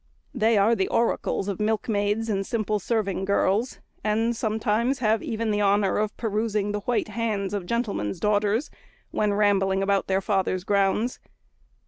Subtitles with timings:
[0.33, 5.61] They are the oracles of milkmaids and simple serving girls; and sometimes have even the
[5.61, 8.71] honour of perusing the white hands of gentlemen's daughters,
[9.11, 11.19] when rambling about their father's grounds.